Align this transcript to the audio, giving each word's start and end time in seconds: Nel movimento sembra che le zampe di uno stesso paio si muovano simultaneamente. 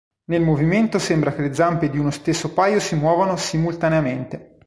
Nel 0.31 0.41
movimento 0.41 0.97
sembra 0.97 1.31
che 1.31 1.43
le 1.43 1.53
zampe 1.53 1.91
di 1.91 1.99
uno 1.99 2.09
stesso 2.09 2.53
paio 2.53 2.79
si 2.79 2.95
muovano 2.95 3.35
simultaneamente. 3.37 4.57